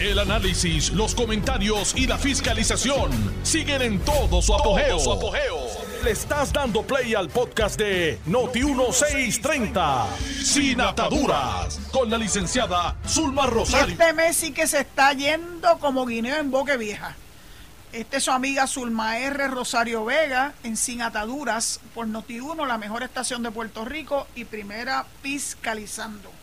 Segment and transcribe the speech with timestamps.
[0.00, 3.10] El análisis, los comentarios y la fiscalización
[3.42, 4.96] siguen en todo su apogeo.
[6.04, 10.06] Le estás dando play al podcast de Noti1630,
[10.44, 13.94] Sin Ataduras, con la licenciada Zulma Rosario.
[13.94, 17.16] Este mes sí que se está yendo como guineo en boque vieja.
[17.92, 19.48] Este es su amiga Zulma R.
[19.48, 25.06] Rosario Vega en Sin Ataduras por Noti1, la mejor estación de Puerto Rico y primera
[25.22, 26.37] fiscalizando.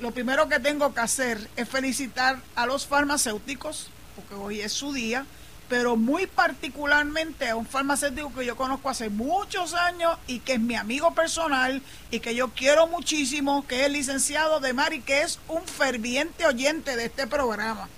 [0.00, 4.92] Lo primero que tengo que hacer es felicitar a los farmacéuticos, porque hoy es su
[4.92, 5.24] día,
[5.68, 10.60] pero muy particularmente a un farmacéutico que yo conozco hace muchos años y que es
[10.60, 15.22] mi amigo personal y que yo quiero muchísimo, que es el licenciado de Mari, que
[15.22, 17.88] es un ferviente oyente de este programa.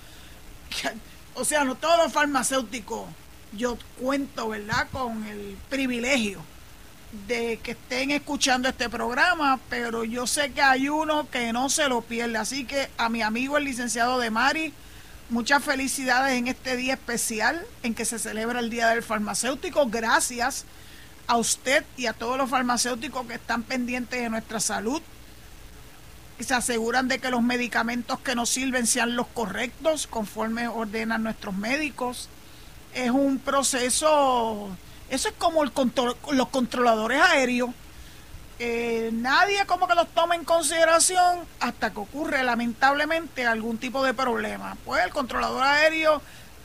[1.39, 3.05] O sea, no todos los farmacéuticos,
[3.53, 6.43] yo cuento, ¿verdad?, con el privilegio
[7.27, 11.89] de que estén escuchando este programa, pero yo sé que hay uno que no se
[11.89, 12.39] lo pierde.
[12.39, 14.73] Así que a mi amigo el licenciado de Mari,
[15.31, 19.87] muchas felicidades en este día especial en que se celebra el Día del Farmacéutico.
[19.87, 20.65] Gracias
[21.27, 25.03] a usted y a todos los farmacéuticos que están pendientes de nuestra salud
[26.39, 31.23] y se aseguran de que los medicamentos que nos sirven sean los correctos conforme ordenan
[31.23, 32.29] nuestros médicos.
[32.95, 34.69] Es un proceso,
[35.11, 37.71] eso es como los controladores aéreos.
[38.59, 44.15] Eh, nadie como que los toma en consideración hasta que ocurre lamentablemente algún tipo de
[44.15, 44.77] problema.
[44.85, 46.23] Pues el controlador aéreo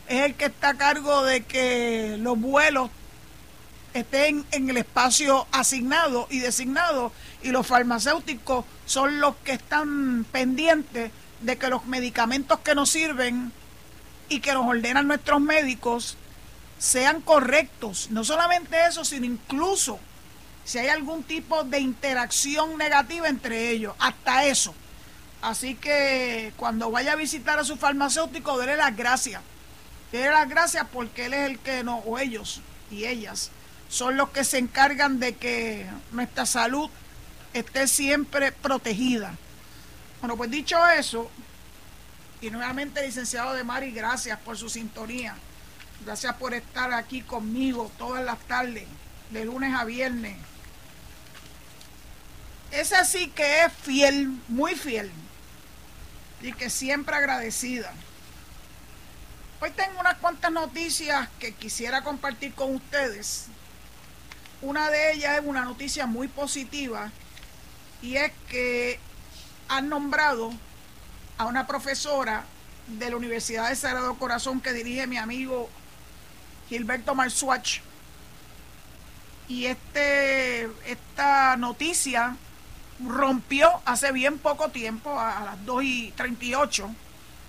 [0.07, 2.89] es el que está a cargo de que los vuelos
[3.93, 7.11] estén en el espacio asignado y designado
[7.43, 11.11] y los farmacéuticos son los que están pendientes
[11.41, 13.51] de que los medicamentos que nos sirven
[14.29, 16.17] y que nos ordenan nuestros médicos
[16.81, 18.07] sean correctos.
[18.09, 19.99] No solamente eso, sino incluso
[20.65, 24.73] si hay algún tipo de interacción negativa entre ellos, hasta eso.
[25.43, 29.43] Así que cuando vaya a visitar a su farmacéutico, déle las gracias.
[30.11, 33.51] Dele las gracias porque él es el que no, o ellos y ellas,
[33.87, 36.89] son los que se encargan de que nuestra salud
[37.53, 39.35] esté siempre protegida.
[40.19, 41.29] Bueno, pues dicho eso,
[42.41, 45.35] y nuevamente licenciado de Mari, gracias por su sintonía.
[46.05, 48.87] Gracias por estar aquí conmigo todas las tardes,
[49.29, 50.35] de lunes a viernes.
[52.71, 55.11] Es así que es fiel, muy fiel,
[56.41, 57.93] y que siempre agradecida.
[59.59, 63.45] Hoy tengo unas cuantas noticias que quisiera compartir con ustedes.
[64.63, 67.11] Una de ellas es una noticia muy positiva
[68.01, 68.99] y es que
[69.67, 70.51] han nombrado
[71.37, 72.43] a una profesora
[72.87, 75.69] de la Universidad de Sagrado Corazón que dirige mi amigo
[76.71, 77.81] Gilberto Marsuach.
[79.49, 82.37] Y este, esta noticia
[83.05, 86.89] rompió hace bien poco tiempo, a, las 2 y 38,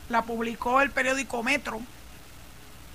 [0.08, 1.80] la publicó el periódico Metro.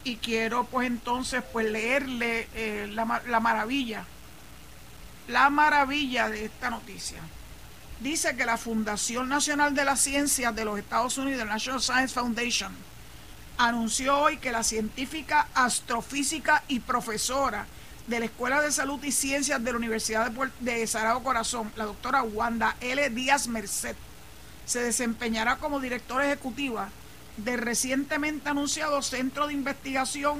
[0.04, 4.04] Y quiero pues entonces pues leerle eh, la, la maravilla,
[5.30, 7.22] la maravilla de esta noticia
[8.02, 12.76] dice que la Fundación Nacional de las Ciencias de los Estados Unidos, National Science Foundation,
[13.58, 17.66] anunció hoy que la científica astrofísica y profesora
[18.08, 20.90] de la Escuela de Salud y Ciencias de la Universidad de, de
[21.24, 23.10] Corazón, la doctora Wanda L.
[23.10, 23.96] Díaz Merced,
[24.66, 26.90] se desempeñará como directora ejecutiva
[27.38, 30.40] del recientemente anunciado Centro de Investigación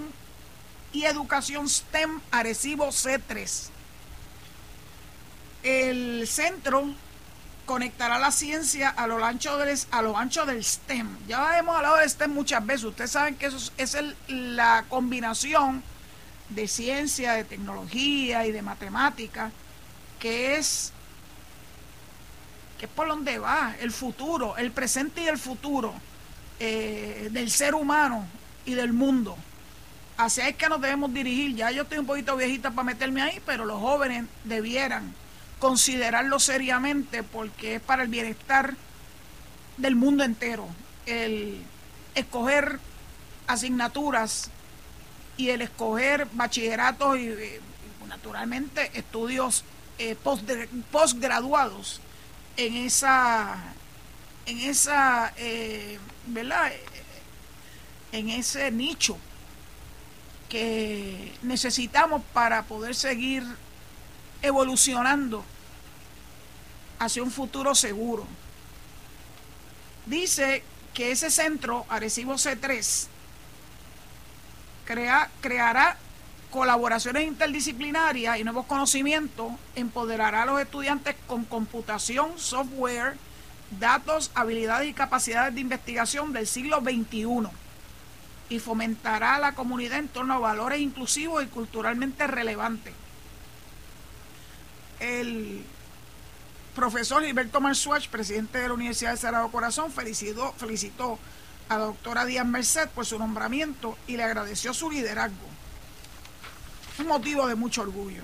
[0.94, 3.70] y Educación STEM Arecibo C3.
[5.64, 6.94] El centro
[7.68, 11.08] conectará la ciencia a lo ancho del, a lo ancho del STEM.
[11.28, 12.86] Ya hemos hablado del STEM muchas veces.
[12.86, 13.98] Ustedes saben que eso es,
[14.30, 15.84] la combinación
[16.50, 19.52] de ciencia, de tecnología y de matemática,
[20.18, 20.94] que es,
[22.80, 25.94] que es por donde va el futuro, el presente y el futuro
[26.60, 28.26] eh, del ser humano
[28.66, 29.38] y del mundo.
[30.18, 31.54] Hacia es que nos debemos dirigir.
[31.54, 35.14] Ya yo estoy un poquito viejita para meterme ahí, pero los jóvenes debieran
[35.60, 38.76] considerarlo seriamente porque es para el bienestar
[39.78, 40.68] del mundo entero.
[41.06, 41.62] El
[42.16, 42.80] escoger
[43.48, 44.50] asignaturas
[45.38, 47.34] y el escoger bachilleratos y,
[48.08, 49.66] naturalmente estudios
[50.00, 50.16] eh,
[50.92, 52.00] postgraduados
[52.56, 53.58] en esa
[54.46, 56.72] en esa eh, ¿verdad?
[58.14, 59.18] en ese nicho
[60.48, 63.44] que necesitamos para poder seguir
[64.42, 65.44] evolucionando
[67.00, 68.26] hacia un futuro seguro.
[70.06, 70.64] Dice
[70.94, 73.08] que ese centro, Arecibo C3,
[74.86, 75.98] crea, creará
[76.50, 83.18] colaboraciones interdisciplinarias y nuevos conocimientos, empoderará a los estudiantes con computación, software,
[83.80, 87.50] datos, habilidades y capacidades de investigación del siglo XXI
[88.50, 92.94] y fomentará a la comunidad en torno a valores inclusivos y culturalmente relevantes.
[95.00, 95.64] El
[96.76, 101.20] profesor Gilberto Marsuach, presidente de la Universidad de Sagrado Corazón, felicitó, felicitó
[101.70, 105.48] a la doctora Díaz Merced por su nombramiento y le agradeció su liderazgo.
[107.00, 108.24] Un motivo de mucho orgullo.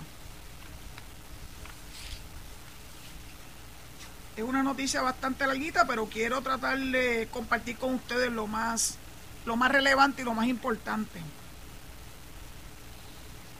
[4.35, 8.97] Es una noticia bastante larguita, pero quiero tratar de compartir con ustedes lo más,
[9.45, 11.19] lo más relevante y lo más importante.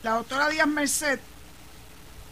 [0.02, 1.20] La doctora Díaz Merced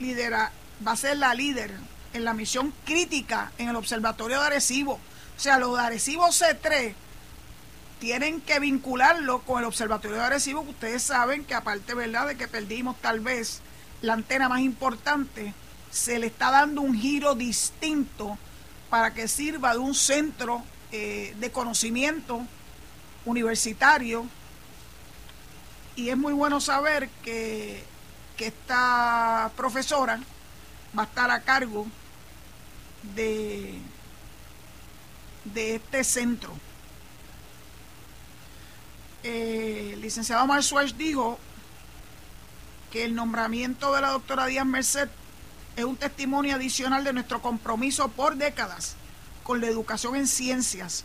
[0.00, 0.50] lidera,
[0.86, 1.72] va a ser la líder
[2.12, 4.94] en la misión crítica en el Observatorio de Arecibo.
[4.94, 6.94] O sea, los de Arecibo C3
[8.00, 12.36] tienen que vincularlo con el Observatorio de Arecibo, que ustedes saben que aparte, ¿verdad?, de
[12.36, 13.60] que perdimos tal vez
[14.00, 15.54] la antena más importante,
[15.90, 18.38] se le está dando un giro distinto
[18.90, 22.40] para que sirva de un centro eh, de conocimiento
[23.24, 24.26] universitario.
[25.94, 27.84] Y es muy bueno saber que,
[28.36, 30.18] que esta profesora
[30.96, 31.86] va a estar a cargo
[33.14, 33.78] de,
[35.44, 36.52] de este centro.
[39.22, 41.38] Eh, el licenciado Marsuach dijo
[42.90, 45.08] que el nombramiento de la doctora Díaz Merced
[45.76, 48.96] es un testimonio adicional de nuestro compromiso por décadas
[49.42, 51.04] con la educación en ciencias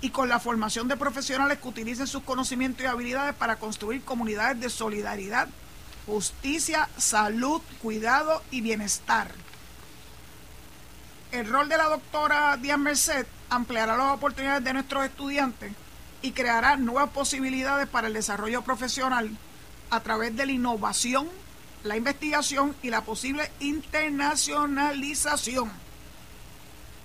[0.00, 4.60] y con la formación de profesionales que utilicen sus conocimientos y habilidades para construir comunidades
[4.60, 5.48] de solidaridad,
[6.08, 9.30] justicia, salud, cuidado y bienestar.
[11.32, 15.70] El rol de la doctora Díaz Merced ampliará las oportunidades de nuestros estudiantes
[16.22, 19.28] y creará nuevas posibilidades para el desarrollo profesional
[19.90, 21.28] a través de la innovación,
[21.84, 25.70] la investigación y la posible internacionalización.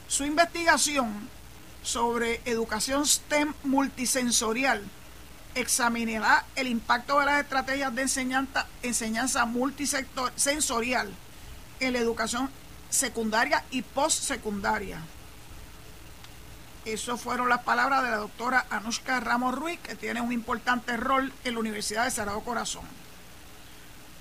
[0.08, 1.28] Su investigación
[1.84, 4.82] sobre educación STEM multisensorial
[5.56, 11.14] examinará el impacto de las estrategias de enseñanza, enseñanza multisensorial
[11.80, 12.50] en la educación
[12.90, 15.00] secundaria y postsecundaria.
[16.86, 21.32] Esas fueron las palabras de la doctora Anushka Ramos Ruiz, que tiene un importante rol
[21.44, 22.84] en la Universidad de Sagrado Corazón.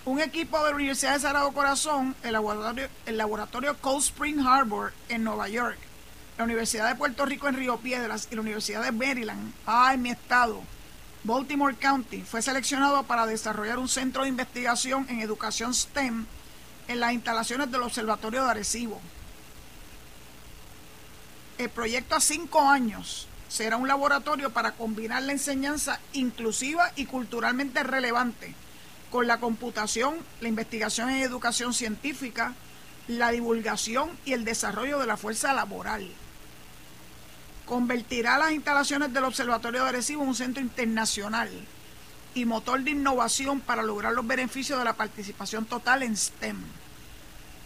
[0.04, 4.92] Un equipo de la Universidad de Sagrado Corazón, el laboratorio, el laboratorio Cold Spring Harbor
[5.08, 5.78] en Nueva York,
[6.38, 10.02] la Universidad de Puerto Rico en Río Piedras y la Universidad de Maryland, ah, en
[10.02, 10.62] mi estado,
[11.24, 16.26] Baltimore County, fue seleccionado para desarrollar un centro de investigación en educación STEM
[16.88, 19.00] en las instalaciones del Observatorio de Arecibo.
[21.58, 27.84] El proyecto a cinco años será un laboratorio para combinar la enseñanza inclusiva y culturalmente
[27.84, 28.56] relevante
[29.12, 32.54] con la computación, la investigación en educación científica,
[33.06, 36.10] la divulgación y el desarrollo de la fuerza laboral.
[37.72, 41.48] Convertirá las instalaciones del Observatorio de Arecibo en un centro internacional
[42.34, 46.58] y motor de innovación para lograr los beneficios de la participación total en STEM.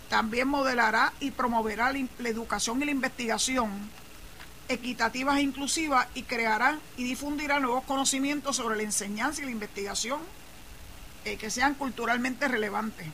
[0.08, 3.68] También modelará y promoverá la educación y la investigación
[4.68, 10.20] equitativas e inclusivas y creará y difundirá nuevos conocimientos sobre la enseñanza y la investigación
[11.24, 13.08] eh, que sean culturalmente relevantes.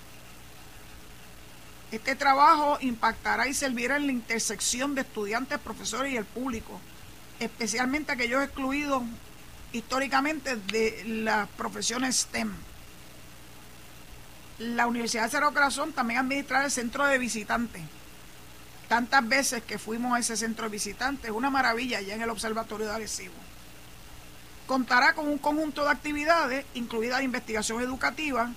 [1.93, 6.81] Este trabajo impactará y servirá en la intersección de estudiantes, profesores y el público,
[7.39, 9.03] especialmente aquellos excluidos
[9.73, 12.51] históricamente de las profesiones STEM.
[14.59, 17.83] La Universidad de Cerro Corazón también administra el centro de visitantes.
[18.89, 22.87] Tantas veces que fuimos a ese centro de visitantes, una maravilla allá en el Observatorio
[22.87, 23.35] de Arecibo.
[24.67, 28.51] Contará con un conjunto de actividades, incluida investigación educativa,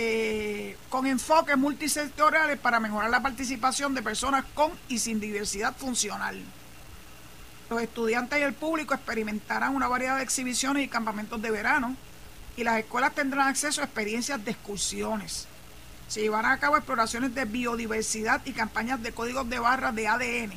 [0.00, 6.40] eh, con enfoques multisectoriales para mejorar la participación de personas con y sin diversidad funcional.
[7.68, 11.96] Los estudiantes y el público experimentarán una variedad de exhibiciones y campamentos de verano
[12.56, 15.48] y las escuelas tendrán acceso a experiencias de excursiones.
[16.06, 20.52] Se llevarán a cabo exploraciones de biodiversidad y campañas de códigos de barras de ADN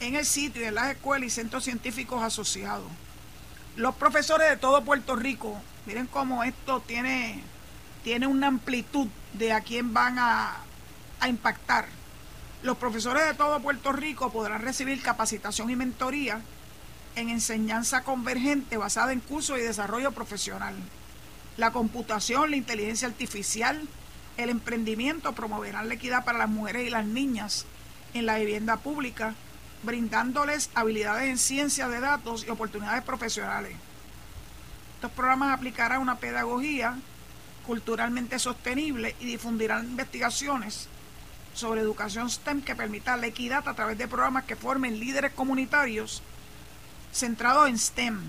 [0.00, 2.90] en el sitio y en las escuelas y centros científicos asociados.
[3.76, 7.42] Los profesores de todo Puerto Rico, miren cómo esto tiene,
[8.08, 10.56] tiene una amplitud de a quién van a,
[11.20, 11.84] a impactar.
[12.62, 16.40] Los profesores de todo Puerto Rico podrán recibir capacitación y mentoría
[17.16, 20.74] en enseñanza convergente basada en cursos y desarrollo profesional.
[21.58, 23.86] La computación, la inteligencia artificial,
[24.38, 27.66] el emprendimiento promoverán la equidad para las mujeres y las niñas
[28.14, 29.34] en la vivienda pública,
[29.82, 33.74] brindándoles habilidades en ciencia de datos y oportunidades profesionales.
[34.94, 36.96] Estos programas aplicarán una pedagogía
[37.68, 40.88] culturalmente sostenible y difundirán investigaciones
[41.52, 46.22] sobre educación STEM que permita la equidad a través de programas que formen líderes comunitarios
[47.12, 48.20] centrados en STEM.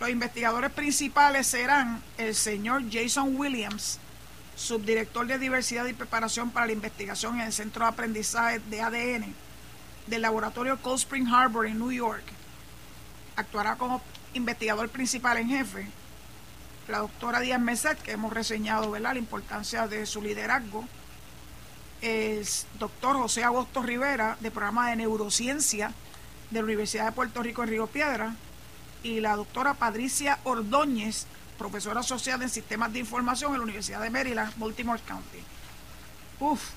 [0.00, 4.00] Los investigadores principales serán el señor Jason Williams,
[4.56, 9.34] subdirector de diversidad y preparación para la investigación en el Centro de Aprendizaje de ADN
[10.08, 12.24] del laboratorio Cold Spring Harbor en New York.
[13.36, 14.02] Actuará como
[14.36, 15.88] investigador principal en jefe
[16.88, 19.14] la doctora Díaz Meset, que hemos reseñado ¿verdad?
[19.14, 20.84] la importancia de su liderazgo,
[22.00, 22.46] el
[22.78, 25.92] doctor José Agosto Rivera, del programa de neurociencia
[26.50, 28.34] de la Universidad de Puerto Rico en Río Piedra,
[29.02, 31.26] y la doctora Patricia Ordóñez,
[31.58, 35.38] profesora asociada en sistemas de información en la Universidad de Maryland, Baltimore County.
[36.40, 36.70] Uf.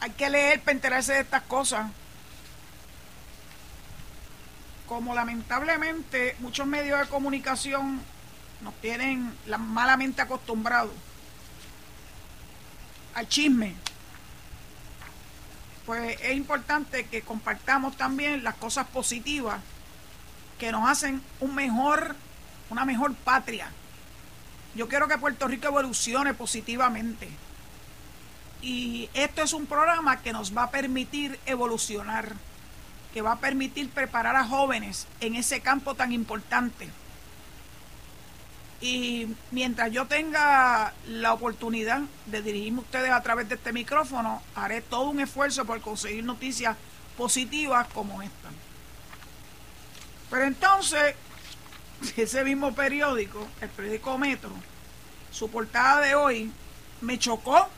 [0.00, 1.90] Hay que leer para enterarse de estas cosas
[4.88, 8.00] como lamentablemente muchos medios de comunicación
[8.62, 10.92] nos tienen malamente acostumbrados
[13.14, 13.74] al chisme,
[15.84, 19.60] pues es importante que compartamos también las cosas positivas
[20.58, 22.16] que nos hacen un mejor,
[22.70, 23.70] una mejor patria.
[24.74, 27.28] Yo quiero que Puerto Rico evolucione positivamente.
[28.60, 32.34] Y esto es un programa que nos va a permitir evolucionar
[33.20, 36.88] va a permitir preparar a jóvenes en ese campo tan importante.
[38.80, 44.40] Y mientras yo tenga la oportunidad de dirigirme a ustedes a través de este micrófono,
[44.54, 46.76] haré todo un esfuerzo por conseguir noticias
[47.16, 48.48] positivas como esta.
[50.30, 51.14] Pero entonces,
[52.16, 54.52] ese mismo periódico, el periódico Metro,
[55.32, 56.52] su portada de hoy
[57.00, 57.68] me chocó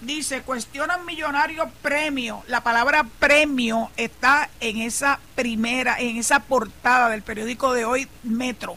[0.00, 2.42] dice, cuestionan millonario premio.
[2.46, 8.76] La palabra premio está en esa primera, en esa portada del periódico de hoy, Metro.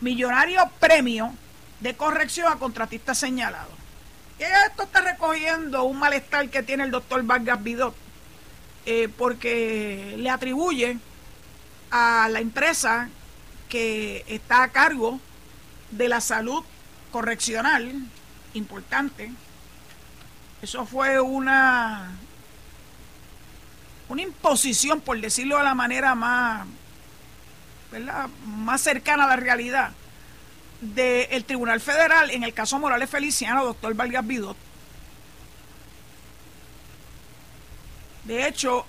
[0.00, 1.32] Millonario premio
[1.80, 3.74] de corrección a contratistas señalados.
[4.38, 7.94] Esto está recogiendo un malestar que tiene el doctor Vargas Vidot,
[8.86, 10.98] eh, porque le atribuye
[11.90, 13.10] a la empresa
[13.68, 15.20] que está a cargo
[15.90, 16.64] de la salud
[17.12, 17.92] correccional,
[18.54, 19.30] importante,
[20.62, 22.10] eso fue una,
[24.08, 26.66] una imposición, por decirlo de la manera más,
[28.44, 29.92] más cercana a la realidad,
[30.80, 34.56] del Tribunal Federal en el caso Morales Feliciano, doctor Vargas Vidot.
[38.24, 38.86] De hecho,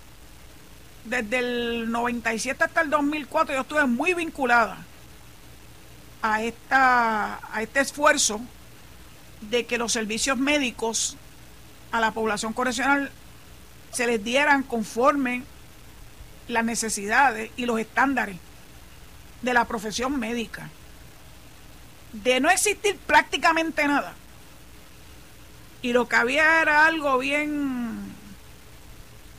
[1.06, 4.78] desde el 97 hasta el 2004 yo estuve muy vinculada
[6.22, 8.40] a, esta, a este esfuerzo
[9.42, 11.18] de que los servicios médicos
[11.92, 13.12] a la población correccional
[13.92, 15.44] se les dieran conforme
[16.48, 18.38] las necesidades y los estándares
[19.42, 20.70] de la profesión médica.
[22.14, 24.14] De no existir prácticamente nada.
[25.82, 28.14] Y lo que había era algo bien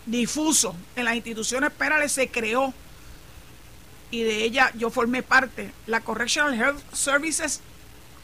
[0.06, 2.74] difuso en las instituciones penales, se creó
[4.10, 7.60] y de ella yo formé parte, la Correctional Health Services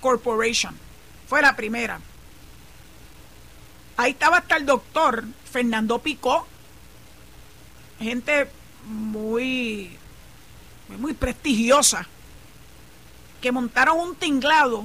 [0.00, 0.76] Corporation.
[1.28, 2.00] Fue la primera.
[3.98, 6.46] Ahí estaba hasta el doctor Fernando Picó,
[7.98, 8.48] gente
[8.84, 9.90] muy,
[11.00, 12.06] muy prestigiosa,
[13.40, 14.84] que montaron un tinglado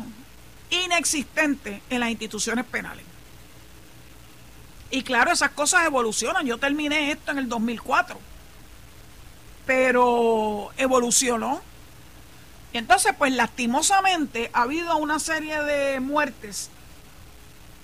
[0.72, 3.06] inexistente en las instituciones penales.
[4.90, 6.48] Y claro, esas cosas evolucionan.
[6.48, 8.20] Yo terminé esto en el 2004,
[9.68, 11.62] pero evolucionó.
[12.74, 16.72] Y entonces, pues lastimosamente ha habido una serie de muertes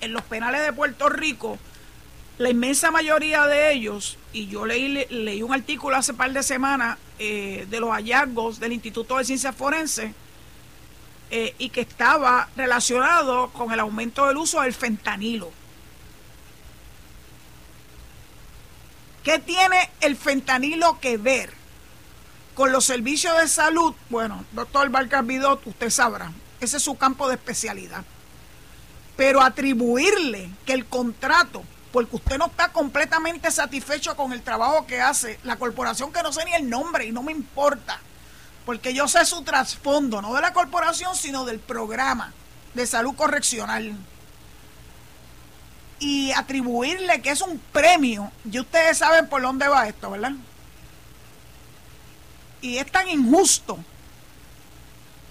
[0.00, 1.58] en los penales de Puerto Rico,
[2.38, 6.98] la inmensa mayoría de ellos, y yo leí, leí un artículo hace par de semanas
[7.18, 10.12] eh, de los hallazgos del Instituto de Ciencias Forenses,
[11.32, 15.52] eh, y que estaba relacionado con el aumento del uso del fentanilo.
[19.22, 21.52] ¿Qué tiene el fentanilo que ver
[22.54, 23.94] con los servicios de salud?
[24.08, 28.04] Bueno, doctor Barca Vidot, usted sabrá, ese es su campo de especialidad.
[29.20, 31.62] Pero atribuirle que el contrato,
[31.92, 36.32] porque usted no está completamente satisfecho con el trabajo que hace la corporación, que no
[36.32, 38.00] sé ni el nombre y no me importa,
[38.64, 42.32] porque yo sé su trasfondo, no de la corporación, sino del programa
[42.72, 43.94] de salud correccional.
[45.98, 50.32] Y atribuirle que es un premio, y ustedes saben por dónde va esto, ¿verdad?
[52.62, 53.78] Y es tan injusto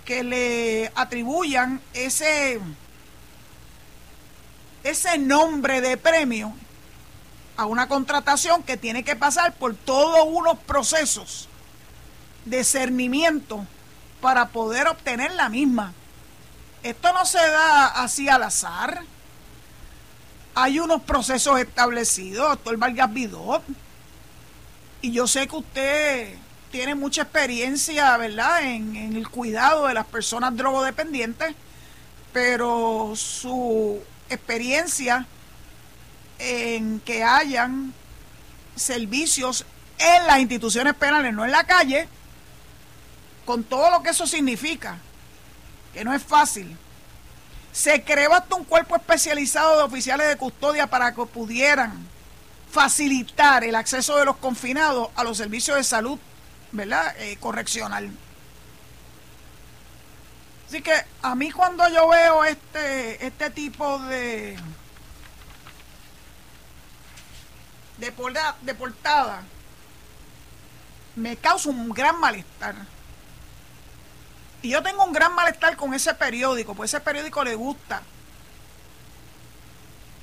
[0.05, 2.59] que le atribuyan ese
[4.83, 6.53] ese nombre de premio
[7.57, 11.49] a una contratación que tiene que pasar por todos unos procesos
[12.45, 13.65] de cernimiento
[14.21, 15.93] para poder obtener la misma.
[16.83, 19.03] Esto no se da así al azar.
[20.55, 23.63] Hay unos procesos establecidos, doctor Vargas Vidot.
[25.01, 26.35] Y yo sé que usted
[26.71, 31.55] tiene mucha experiencia, ¿verdad?, en, en el cuidado de las personas drogodependientes,
[32.31, 35.25] pero su experiencia
[36.39, 37.93] en que hayan
[38.75, 39.65] servicios
[39.97, 42.07] en las instituciones penales, no en la calle,
[43.45, 44.97] con todo lo que eso significa,
[45.93, 46.77] que no es fácil.
[47.71, 52.07] Se creó hasta un cuerpo especializado de oficiales de custodia para que pudieran
[52.71, 56.19] facilitar el acceso de los confinados a los servicios de salud,
[56.71, 57.15] ¿verdad?
[57.19, 58.11] Eh, correccional.
[60.69, 64.55] Así que a mí cuando yo veo este, este tipo de,
[67.97, 68.13] de,
[68.61, 69.41] de portada,
[71.15, 72.75] me causa un gran malestar.
[74.61, 78.03] Y yo tengo un gran malestar con ese periódico, pues ese periódico le gusta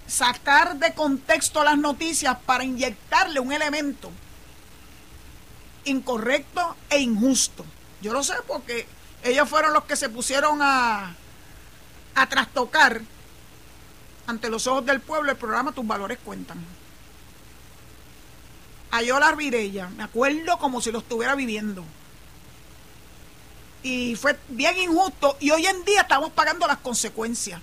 [0.07, 4.12] sacar de contexto las noticias para inyectarle un elemento
[5.87, 7.67] incorrecto e injusto.
[8.00, 8.87] Yo lo sé porque
[9.26, 11.14] ellos fueron los que se pusieron a,
[12.14, 13.00] a trastocar
[14.26, 16.59] ante los ojos del pueblo el programa Tus Valores Cuentan.
[18.90, 21.85] Ayola Virella, me acuerdo como si lo estuviera viviendo.
[23.83, 27.61] Y fue bien injusto y hoy en día estamos pagando las consecuencias.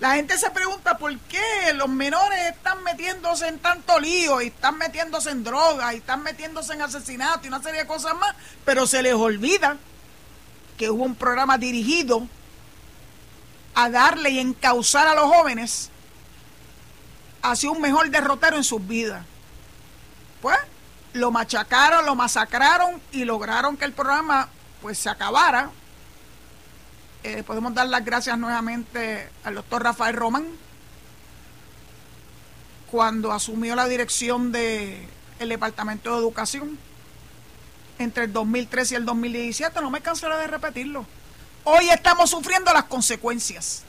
[0.00, 4.78] La gente se pregunta por qué los menores están metiéndose en tanto lío y están
[4.78, 8.86] metiéndose en drogas y están metiéndose en asesinato y una serie de cosas más, pero
[8.86, 9.76] se les olvida
[10.76, 12.28] que hubo un programa dirigido
[13.74, 15.90] a darle y encauzar a los jóvenes
[17.42, 19.24] hacia un mejor derrotero en sus vidas.
[20.40, 20.58] Pues
[21.12, 24.48] lo machacaron, lo masacraron y lograron que el programa
[24.80, 25.70] pues se acabara
[27.24, 30.46] eh, podemos dar las gracias nuevamente al doctor Rafael Román,
[32.90, 35.06] cuando asumió la dirección del
[35.38, 36.78] el Departamento de Educación
[37.98, 39.80] entre el 2013 y el 2017.
[39.80, 41.04] No me cansaré de repetirlo.
[41.64, 43.82] Hoy estamos sufriendo las consecuencias.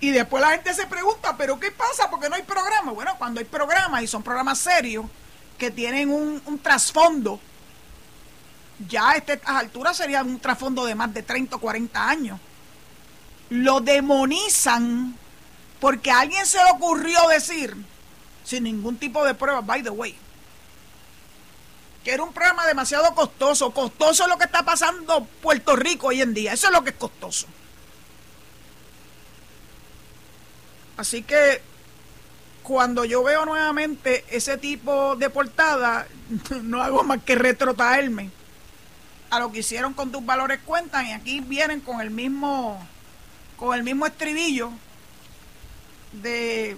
[0.00, 2.10] Y después la gente se pregunta, ¿pero qué pasa?
[2.10, 2.92] Porque no hay programa.
[2.92, 5.06] Bueno, cuando hay programas y son programas serios
[5.58, 7.40] que tienen un, un trasfondo
[8.88, 12.40] ya a estas alturas sería un trasfondo de más de 30 o 40 años.
[13.50, 15.16] Lo demonizan
[15.80, 17.76] porque a alguien se le ocurrió decir,
[18.44, 20.16] sin ningún tipo de prueba, by the way,
[22.04, 23.72] que era un programa demasiado costoso.
[23.72, 26.52] Costoso es lo que está pasando Puerto Rico hoy en día.
[26.52, 27.46] Eso es lo que es costoso.
[30.96, 31.62] Así que
[32.62, 36.06] cuando yo veo nuevamente ese tipo de portada,
[36.62, 38.30] no hago más que retrotraerme
[39.30, 42.84] a lo que hicieron con tus valores cuentan y aquí vienen con el mismo
[43.56, 44.72] con el mismo estribillo
[46.12, 46.76] de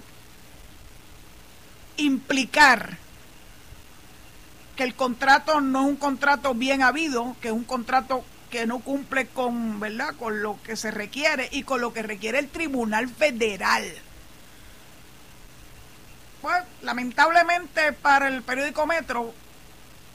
[1.97, 2.97] implicar
[4.75, 8.79] que el contrato no es un contrato bien habido, que es un contrato que no
[8.79, 13.09] cumple con, ¿verdad?, con lo que se requiere y con lo que requiere el Tribunal
[13.09, 13.83] Federal.
[16.41, 19.33] Pues, lamentablemente para el periódico Metro,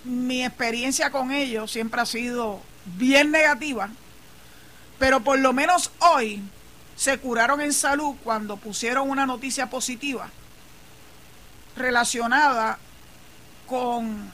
[0.05, 2.61] mi experiencia con ellos siempre ha sido
[2.97, 3.91] bien negativa,
[4.99, 6.43] pero por lo menos hoy
[6.97, 10.31] se curaron en salud cuando pusieron una noticia positiva
[11.77, 12.79] relacionada
[13.67, 14.33] con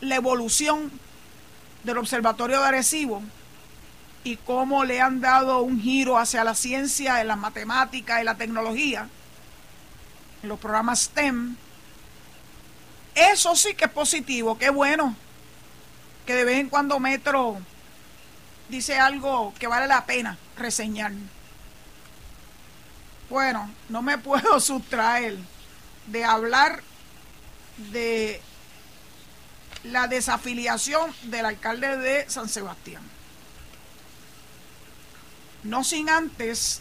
[0.00, 0.92] la evolución
[1.82, 3.22] del Observatorio de Arecibo
[4.24, 8.36] y cómo le han dado un giro hacia la ciencia, en la matemática y la
[8.36, 9.08] tecnología,
[10.42, 11.56] en los programas STEM,
[13.18, 15.14] eso sí que es positivo, qué bueno.
[16.26, 17.58] Que de vez en cuando Metro
[18.68, 21.12] dice algo que vale la pena reseñar.
[23.30, 25.36] Bueno, no me puedo sustraer
[26.06, 26.82] de hablar
[27.92, 28.40] de
[29.84, 33.02] la desafiliación del alcalde de San Sebastián.
[35.62, 36.80] No sin antes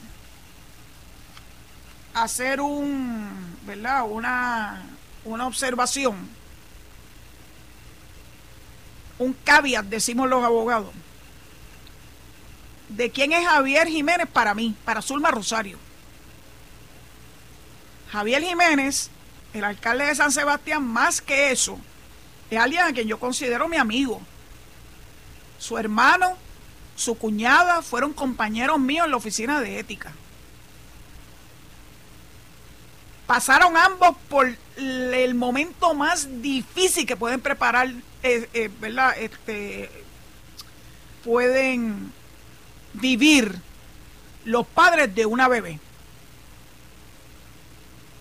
[2.13, 4.05] hacer un, ¿verdad?
[4.09, 4.81] Una
[5.27, 6.15] una observación,
[9.19, 10.93] un caveat, decimos los abogados,
[12.89, 15.77] de quién es Javier Jiménez para mí, para Zulma Rosario.
[18.11, 19.09] Javier Jiménez,
[19.53, 21.77] el alcalde de San Sebastián, más que eso,
[22.49, 24.21] es alguien a quien yo considero mi amigo.
[25.59, 26.37] Su hermano,
[26.95, 30.13] su cuñada fueron compañeros míos en la oficina de ética.
[33.27, 37.89] pasaron ambos por el momento más difícil que pueden preparar,
[38.23, 39.17] eh, eh, ¿verdad?
[39.17, 39.89] Este,
[41.23, 42.11] pueden
[42.93, 43.59] vivir
[44.45, 45.79] los padres de una bebé.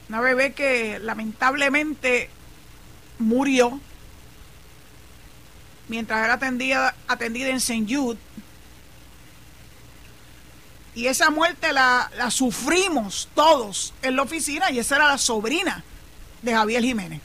[0.09, 2.31] Una bebé que lamentablemente
[3.19, 3.81] murió
[5.89, 7.87] mientras era atendida, en St.
[7.89, 8.19] Jude.
[10.95, 15.85] Y esa muerte la, la sufrimos todos en la oficina y esa era la sobrina
[16.47, 17.21] de Javier Jiménez.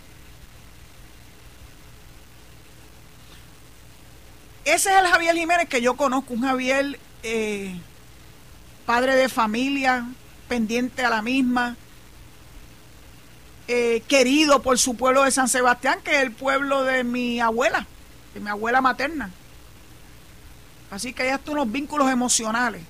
[4.66, 7.80] Ese es el Javier Jiménez que yo conozco, un Javier eh,
[8.86, 10.08] padre de familia,
[10.48, 11.78] pendiente a la misma,
[13.68, 17.86] eh, querido por su pueblo de San Sebastián, que es el pueblo de mi abuela,
[18.34, 19.30] de mi abuela materna.
[20.90, 22.82] Así que hay hasta unos vínculos emocionales.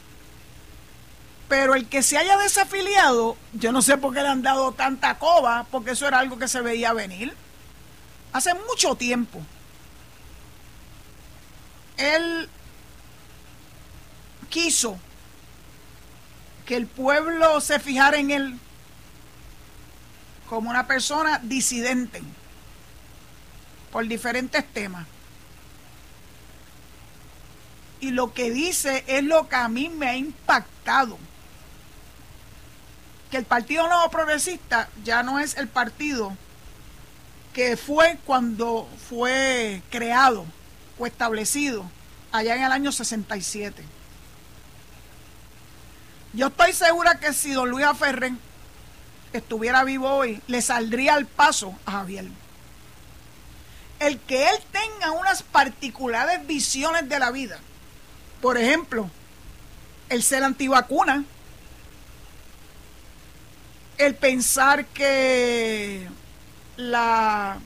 [1.52, 5.20] Pero el que se haya desafiliado, yo no sé por qué le han dado tanta
[5.20, 7.36] coba, porque eso era algo que se veía venir.
[8.32, 9.42] Hace mucho tiempo.
[11.98, 12.48] Él
[14.50, 14.98] quiso
[16.66, 18.58] que el pueblo se fijara en él
[20.48, 22.24] como una persona disidente
[23.92, 25.06] por diferentes temas.
[28.00, 31.20] Y lo que dice es lo que a mí me ha impactado.
[33.32, 36.36] Que el Partido Nuevo Progresista ya no es el partido
[37.54, 40.46] que fue cuando fue creado
[41.00, 41.90] o establecido
[42.32, 43.84] allá en el año 67.
[46.34, 48.40] Yo estoy segura que si don Luis Aferren
[49.34, 52.26] estuviera vivo hoy, le saldría al paso a Javier.
[54.00, 57.60] El que él tenga unas particulares visiones de la vida,
[58.42, 59.10] por ejemplo,
[60.10, 61.24] el ser antivacuna,
[64.06, 66.08] el pensar que
[66.78, 67.60] la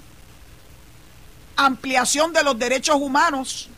[1.55, 3.69] ampliación de los derechos humanos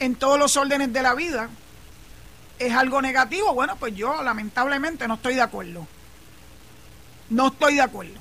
[0.00, 1.48] en todos los órdenes de la vida
[2.58, 5.86] es algo negativo, bueno, pues yo lamentablemente no estoy de acuerdo.
[7.30, 8.18] No estoy de acuerdo.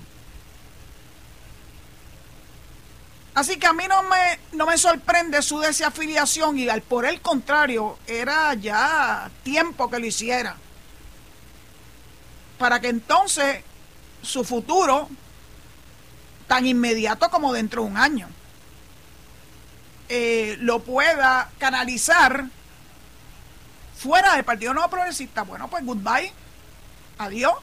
[3.34, 7.22] Así que a mí no me, no me sorprende su desafiliación y al, por el
[7.22, 10.58] contrario, era ya tiempo que lo hiciera.
[12.62, 13.64] Para que entonces
[14.22, 15.10] su futuro,
[16.46, 18.30] tan inmediato como dentro de un año,
[20.10, 22.46] eh, lo pueda canalizar
[23.98, 26.32] fuera del Partido Nuevo Progresista, bueno, pues goodbye,
[27.18, 27.56] adiós.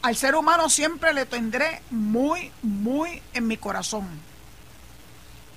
[0.00, 4.08] Al ser humano siempre le tendré muy, muy en mi corazón.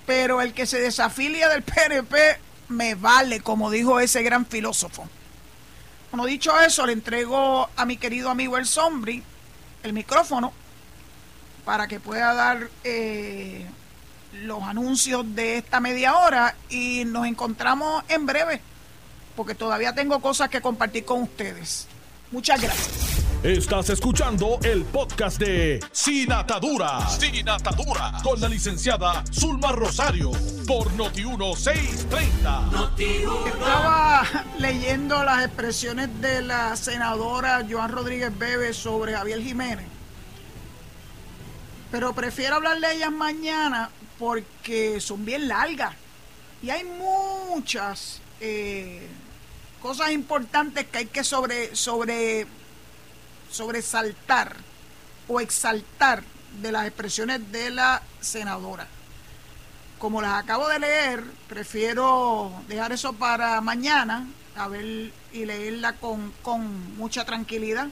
[0.05, 5.07] Pero el que se desafilia del PNP me vale, como dijo ese gran filósofo.
[6.11, 9.23] Bueno, dicho eso, le entrego a mi querido amigo El Sombri
[9.83, 10.51] el micrófono
[11.65, 13.65] para que pueda dar eh,
[14.33, 18.61] los anuncios de esta media hora y nos encontramos en breve
[19.35, 21.87] porque todavía tengo cosas que compartir con ustedes.
[22.31, 23.18] Muchas gracias.
[23.43, 27.07] Estás escuchando el podcast de Sin Atadura.
[27.07, 28.11] Sin Atadura.
[28.21, 30.31] Con la licenciada Zulma Rosario.
[30.67, 33.47] Por Noti1630.
[33.47, 39.87] Estaba leyendo las expresiones de la senadora Joan Rodríguez Bebe sobre Javier Jiménez.
[41.91, 45.95] Pero prefiero hablar de ellas mañana porque son bien largas.
[46.61, 49.07] Y hay muchas eh,
[49.81, 52.45] cosas importantes que hay que sobre, sobre,
[53.51, 54.55] sobresaltar
[55.27, 56.23] o exaltar
[56.61, 58.87] de las expresiones de la senadora.
[59.97, 66.33] Como las acabo de leer, prefiero dejar eso para mañana, a ver y leerla con,
[66.41, 67.87] con mucha tranquilidad.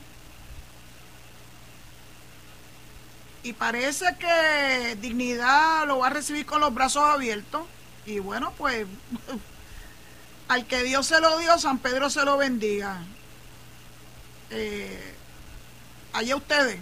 [3.44, 7.64] Y parece que dignidad lo va a recibir con los brazos abiertos.
[8.06, 8.88] Y bueno, pues
[10.48, 13.04] al que Dios se lo dio, San Pedro se lo bendiga.
[14.50, 15.17] Eh,
[16.18, 16.80] allá ustedes,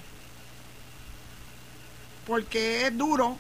[2.26, 3.38] porque es duro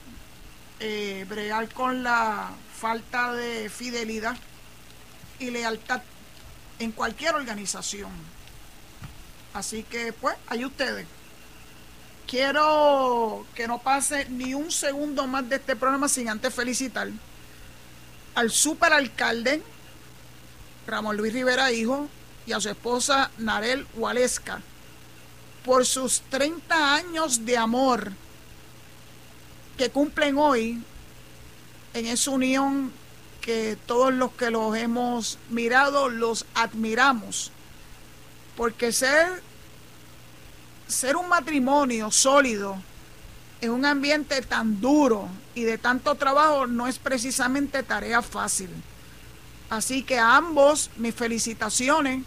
[0.82, 4.36] eh, bregar con la falta de fidelidad
[5.40, 6.02] y lealtad
[6.80, 8.12] en cualquier organización.
[9.54, 11.08] Así que, pues, allá ustedes.
[12.28, 17.08] Quiero que no pase ni un segundo más de este programa sin antes felicitar
[18.34, 19.62] al superalcalde
[20.88, 22.10] Ramón Luis Rivera Hijo
[22.46, 24.62] y a su esposa Narel Hualesca
[25.66, 28.12] por sus 30 años de amor
[29.78, 30.82] que cumplen hoy
[31.94, 32.92] en esa unión
[33.42, 37.52] que todos los que los hemos mirado los admiramos
[38.56, 39.44] porque ser
[40.88, 42.78] ser un matrimonio sólido
[43.62, 48.70] en un ambiente tan duro y de tanto trabajo no es precisamente tarea fácil.
[49.70, 52.24] Así que a ambos mis felicitaciones.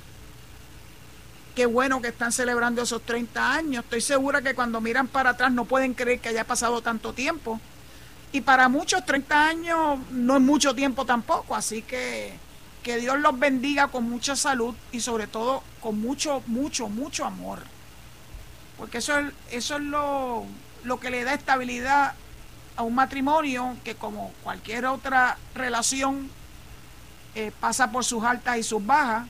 [1.58, 3.82] Qué bueno que están celebrando esos 30 años.
[3.82, 7.60] Estoy segura que cuando miran para atrás no pueden creer que haya pasado tanto tiempo.
[8.30, 11.56] Y para muchos 30 años no es mucho tiempo tampoco.
[11.56, 12.32] Así que
[12.84, 17.58] que Dios los bendiga con mucha salud y sobre todo con mucho, mucho, mucho amor.
[18.76, 20.44] Porque eso es, eso es lo,
[20.84, 22.14] lo que le da estabilidad
[22.76, 26.30] a un matrimonio que como cualquier otra relación
[27.34, 29.26] eh, pasa por sus altas y sus bajas,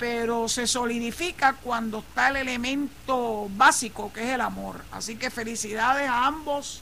[0.00, 4.82] pero se solidifica cuando está el elemento básico que es el amor.
[4.92, 6.80] Así que felicidades a ambos,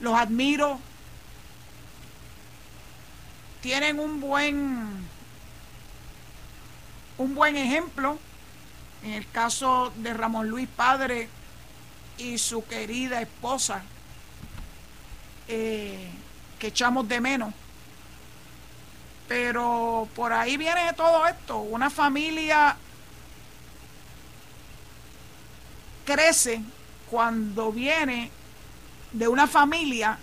[0.00, 0.80] los admiro,
[3.60, 5.06] tienen un buen
[7.18, 8.18] un buen ejemplo
[9.04, 11.28] en el caso de Ramón Luis Padre
[12.16, 13.82] y su querida esposa
[15.46, 16.10] eh,
[16.58, 17.54] que echamos de menos.
[19.28, 21.58] Pero por ahí viene todo esto.
[21.58, 22.76] Una familia
[26.06, 26.62] crece
[27.10, 28.30] cuando viene
[29.12, 30.18] de una familia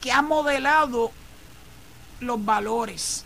[0.00, 1.10] que ha modelado
[2.20, 3.24] los valores.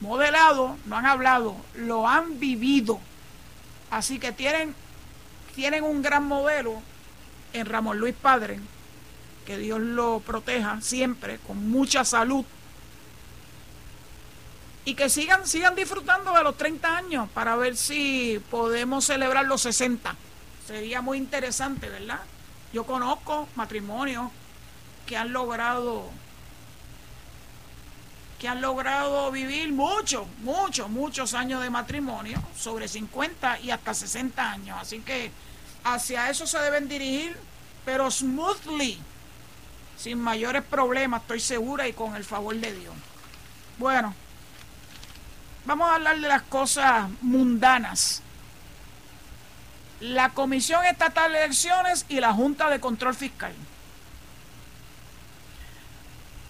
[0.00, 3.00] Modelado, no han hablado, lo han vivido.
[3.90, 4.74] Así que tienen,
[5.54, 6.80] tienen un gran modelo
[7.52, 8.60] en Ramón Luis Padre,
[9.50, 12.44] que Dios lo proteja siempre, con mucha salud.
[14.84, 19.62] Y que sigan, sigan disfrutando de los 30 años para ver si podemos celebrar los
[19.62, 20.14] 60.
[20.64, 22.20] Sería muy interesante, ¿verdad?
[22.72, 24.30] Yo conozco matrimonios
[25.04, 26.08] que han logrado
[28.38, 34.52] que han logrado vivir muchos, muchos, muchos años de matrimonio, sobre 50 y hasta 60
[34.52, 34.78] años.
[34.80, 35.32] Así que
[35.82, 37.36] hacia eso se deben dirigir,
[37.84, 39.00] pero smoothly,
[40.00, 42.94] sin mayores problemas, estoy segura y con el favor de Dios.
[43.76, 44.14] Bueno,
[45.66, 48.22] vamos a hablar de las cosas mundanas.
[50.00, 53.52] La Comisión Estatal de Elecciones y la Junta de Control Fiscal.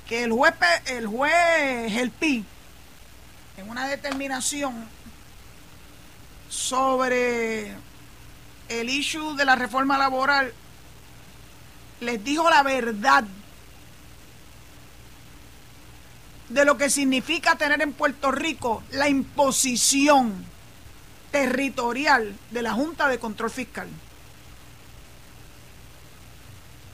[0.09, 0.55] Que el juez,
[0.87, 4.89] el juez El en una determinación
[6.49, 7.75] sobre
[8.69, 10.53] el issue de la reforma laboral
[12.01, 13.25] les dijo la verdad
[16.51, 20.45] de lo que significa tener en Puerto Rico la imposición
[21.31, 23.89] territorial de la Junta de Control Fiscal.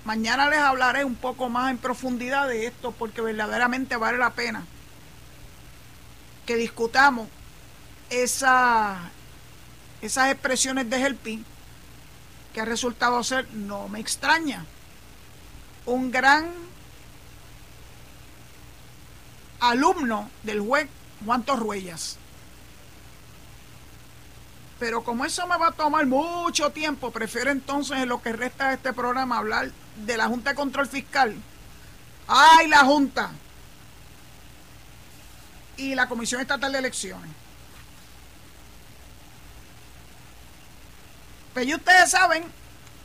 [0.05, 4.65] Mañana les hablaré un poco más en profundidad de esto porque verdaderamente vale la pena
[6.45, 7.27] que discutamos
[8.11, 9.11] esa,
[10.03, 11.45] esas expresiones de Gelpi
[12.53, 14.65] que ha resultado ser, no me extraña,
[15.87, 16.53] un gran
[19.61, 20.89] alumno del juez
[21.25, 22.19] Juan Torruellas.
[24.79, 28.69] Pero como eso me va a tomar mucho tiempo, prefiero entonces en lo que resta
[28.69, 29.71] de este programa hablar
[30.05, 31.35] de la Junta de Control Fiscal.
[32.29, 33.31] ¡Ay, la Junta!
[35.79, 37.31] Y la Comisión Estatal de Elecciones.
[41.55, 42.45] Pero pues ustedes saben,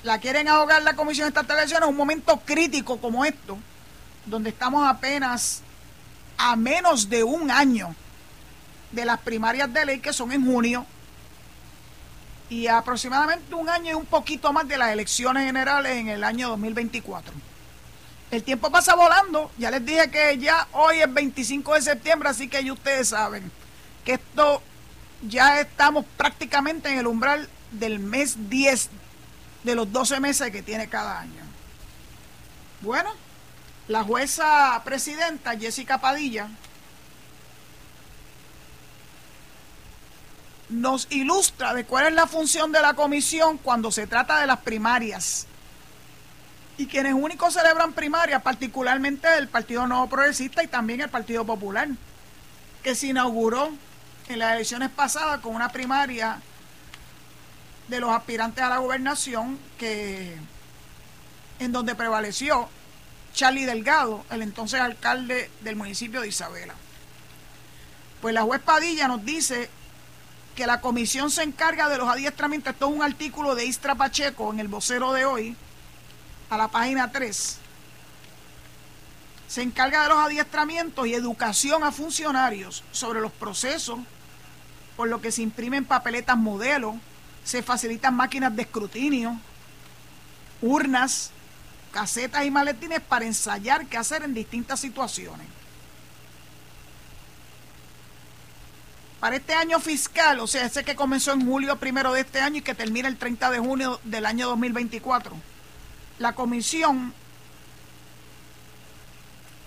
[0.04, 3.58] la quieren ahogar la Comisión Estatal de Elecciones en un momento crítico como esto,
[4.26, 5.64] donde estamos apenas
[6.43, 7.95] a menos de un año
[8.91, 10.88] de las primarias de ley que son en junio
[12.49, 16.49] y aproximadamente un año y un poquito más de las elecciones generales en el año
[16.49, 17.32] 2024.
[18.32, 22.47] El tiempo pasa volando, ya les dije que ya hoy es 25 de septiembre, así
[22.47, 23.51] que ya ustedes saben
[24.04, 24.63] que esto
[25.21, 28.89] ya estamos prácticamente en el umbral del mes 10
[29.63, 31.43] de los 12 meses que tiene cada año.
[32.82, 33.12] Bueno,
[33.88, 36.50] la jueza presidenta Jessica Padilla
[40.70, 44.60] nos ilustra de cuál es la función de la comisión cuando se trata de las
[44.60, 45.48] primarias.
[46.78, 51.89] Y quienes únicos celebran primarias, particularmente el Partido Nuevo Progresista y también el Partido Popular,
[52.82, 53.72] que se inauguró
[54.30, 56.41] en las elecciones pasadas con una primaria
[57.89, 60.38] de los aspirantes a la gobernación que
[61.60, 62.70] en donde prevaleció
[63.34, 66.76] Charlie Delgado, el entonces alcalde del municipio de Isabela.
[68.22, 69.70] Pues la juez Padilla nos dice
[70.56, 72.74] que la comisión se encarga de los adiestramientos.
[72.74, 75.56] Esto es un artículo de Istra Pacheco en el vocero de hoy,
[76.50, 77.58] a la página 3.
[79.48, 84.00] Se encarga de los adiestramientos y educación a funcionarios sobre los procesos
[84.96, 86.96] por lo que se imprimen papeletas modelo,
[87.44, 89.36] se facilitan máquinas de escrutinio,
[90.62, 91.32] urnas,
[91.91, 95.47] casetas y maletines para ensayar qué hacer en distintas situaciones.
[99.19, 102.58] Para este año fiscal, o sea, ese que comenzó en julio primero de este año
[102.58, 105.36] y que termina el 30 de junio del año 2024,
[106.17, 107.13] la comisión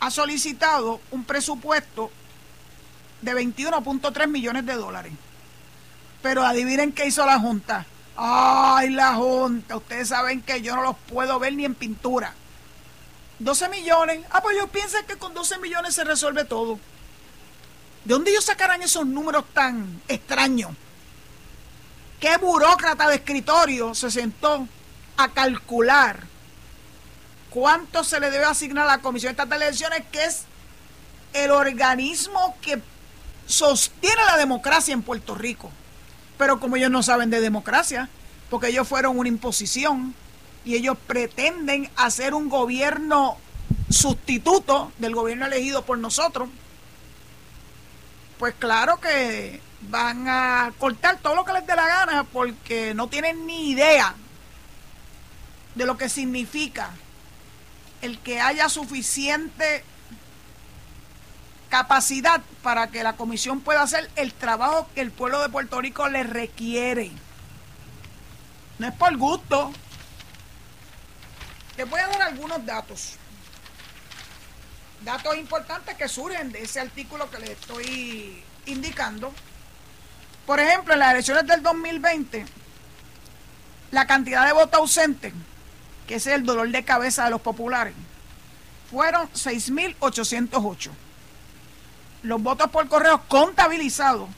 [0.01, 2.11] ha solicitado un presupuesto
[3.23, 5.13] de 21.3 millones de dólares.
[6.21, 7.87] Pero adivinen qué hizo la Junta.
[8.17, 12.35] Ay, la Junta, ustedes saben que yo no los puedo ver ni en pintura.
[13.39, 14.21] 12 millones.
[14.31, 16.79] Ah, pues yo pienso que con 12 millones se resuelve todo.
[18.05, 20.71] ¿De dónde ellos sacarán esos números tan extraños?
[22.21, 24.69] ¿Qué burócrata de escritorio se sentó
[25.17, 26.21] a calcular
[27.51, 30.45] cuánto se le debe asignar a la Comisión Estatal de Elecciones, que es
[31.33, 32.81] el organismo que
[33.47, 35.71] sostiene la democracia en Puerto Rico.
[36.39, 38.09] Pero como ellos no saben de democracia,
[38.51, 40.15] porque ellos fueron una imposición
[40.65, 43.37] y ellos pretenden hacer un gobierno
[43.91, 46.49] sustituto del gobierno elegido por nosotros,
[48.39, 53.09] pues claro que van a cortar todo lo que les dé la gana porque no
[53.09, 54.15] tienen ni idea
[55.75, 56.91] de lo que significa
[58.01, 59.85] el que haya suficiente
[61.69, 66.09] capacidad para que la comisión pueda hacer el trabajo que el pueblo de Puerto Rico
[66.09, 67.11] le requiere.
[68.79, 69.73] No es por gusto.
[71.77, 73.17] Les voy a dar algunos datos.
[75.03, 79.33] Datos importantes que surgen de ese artículo que les estoy indicando.
[80.47, 82.47] Por ejemplo, en las elecciones del 2020,
[83.91, 85.33] la cantidad de votos ausentes
[86.07, 87.95] que es el dolor de cabeza de los populares,
[88.91, 90.91] fueron 6.808.
[92.25, 94.29] Los votos por correo contabilizados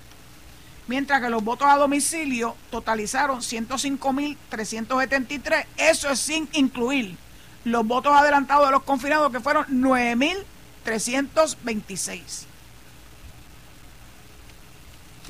[0.87, 5.65] Mientras que los votos a domicilio totalizaron 105.373.
[5.77, 7.17] Eso es sin incluir
[7.63, 12.45] los votos adelantados de los confinados que fueron 9.326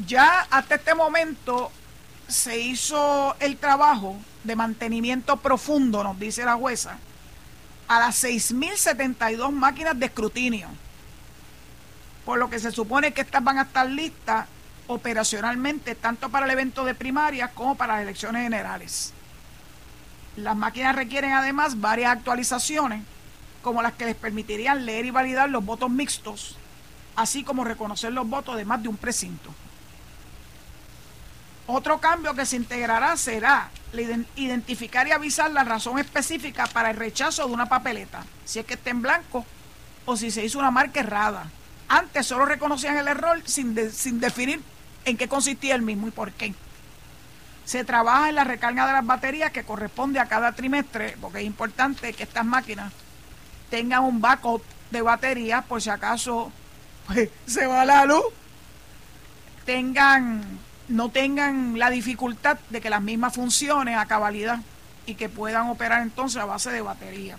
[0.05, 1.71] ya hasta este momento
[2.27, 6.97] se hizo el trabajo de mantenimiento profundo, nos dice la jueza,
[7.88, 10.67] a las 6.072 máquinas de escrutinio.
[12.23, 14.47] Por lo que se supone que estas van a estar listas
[14.88, 19.13] operacionalmente tanto para el evento de primarias como para las elecciones generales.
[20.36, 23.03] Las máquinas requieren además varias actualizaciones,
[23.62, 26.58] como las que les permitirían leer y validar los votos mixtos,
[27.15, 29.53] así como reconocer los votos de más de un precinto.
[31.67, 33.69] Otro cambio que se integrará será
[34.36, 38.75] identificar y avisar la razón específica para el rechazo de una papeleta, si es que
[38.75, 39.45] está en blanco
[40.06, 41.49] o si se hizo una marca errada.
[41.88, 44.62] Antes solo reconocían el error sin, sin definir
[45.06, 46.54] en qué consistía el mismo y por qué.
[47.63, 51.45] Se trabaja en la recarga de las baterías que corresponde a cada trimestre, porque es
[51.45, 52.93] importante que estas máquinas
[53.71, 56.51] tengan un backup de batería por si acaso
[57.08, 58.25] pues, se va la luz.
[59.65, 64.60] Tengan no tengan la dificultad de que las mismas funcionen a cabalidad
[65.06, 67.38] y que puedan operar entonces a base de batería.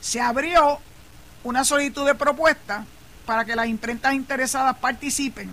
[0.00, 0.80] Se abrió
[1.44, 2.84] una solicitud de propuesta
[3.26, 5.50] para que las imprentas interesadas participen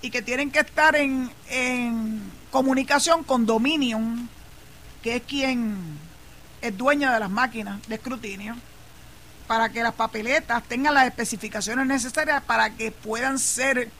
[0.00, 4.28] y que tienen que estar en, en comunicación con Dominion,
[5.02, 5.76] que es quien
[6.60, 8.56] es dueña de las máquinas de escrutinio
[9.48, 13.90] para que las papeletas tengan las especificaciones necesarias para que puedan ser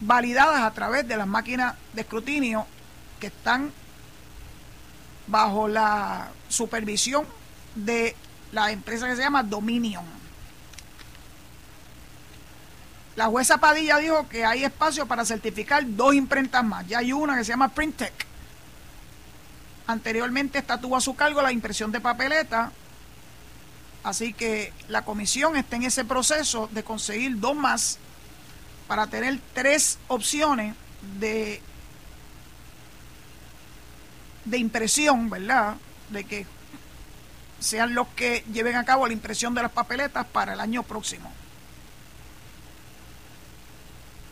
[0.00, 2.66] validadas a través de las máquinas de escrutinio
[3.20, 3.72] que están
[5.28, 7.24] bajo la supervisión
[7.76, 8.16] de
[8.50, 10.04] la empresa que se llama Dominion.
[13.14, 16.86] La jueza Padilla dijo que hay espacio para certificar dos imprentas más.
[16.86, 18.12] Ya hay una que se llama Printec.
[19.86, 22.72] Anteriormente esta tuvo a su cargo la impresión de papeleta
[24.06, 27.98] Así que la comisión está en ese proceso de conseguir dos más
[28.86, 30.76] para tener tres opciones
[31.18, 31.60] de,
[34.44, 35.74] de impresión, ¿verdad?
[36.10, 36.46] De que
[37.58, 41.32] sean los que lleven a cabo la impresión de las papeletas para el año próximo.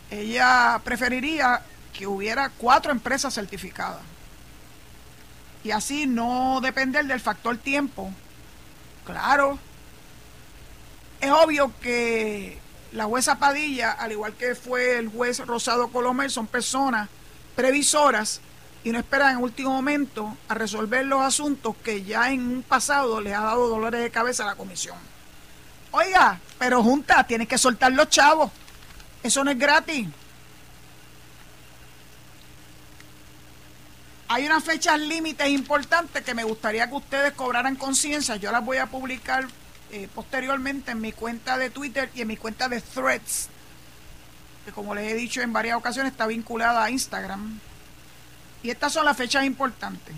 [0.09, 1.62] Ella preferiría
[1.93, 4.03] que hubiera cuatro empresas certificadas
[5.64, 8.14] y así no depender del factor tiempo
[9.05, 9.59] Claro.
[11.21, 12.59] Es obvio que
[12.93, 17.09] la jueza Padilla, al igual que fue el juez Rosado Colomel, son personas
[17.57, 18.41] previsoras
[18.85, 23.21] y no esperan en último momento a resolver los asuntos que ya en un pasado
[23.21, 24.97] les ha dado dolores de cabeza a la comisión.
[25.91, 28.51] Oiga, pero Junta, tienes que soltar los chavos.
[29.23, 30.09] Eso no es gratis.
[34.29, 38.37] Hay unas fechas límites importantes que me gustaría que ustedes cobraran conciencia.
[38.37, 39.47] Yo las voy a publicar
[39.91, 43.49] eh, posteriormente en mi cuenta de Twitter y en mi cuenta de Threads,
[44.64, 47.61] que como les he dicho en varias ocasiones está vinculada a Instagram.
[48.62, 50.14] Y estas son las fechas importantes.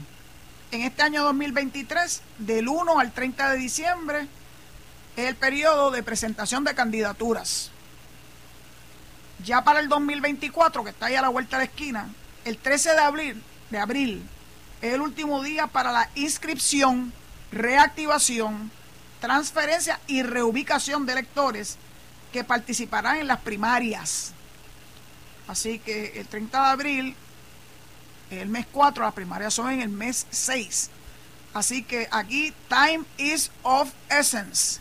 [0.71, 4.29] En este año 2023, del 1 al 30 de diciembre,
[5.17, 7.73] es el periodo de presentación de candidaturas.
[9.45, 12.09] Ya para el 2024, que está ahí a la vuelta de la esquina,
[12.45, 14.23] el 13 de abril, de abril
[14.83, 17.13] es el último día para la inscripción,
[17.51, 18.71] reactivación,
[19.21, 21.79] transferencia y reubicación de electores
[22.33, 24.33] que participarán en las primarias.
[25.49, 27.17] Así que el 30 de abril,
[28.31, 30.91] el mes 4, las primarias son en el mes 6.
[31.55, 34.81] Así que aquí time is of essence.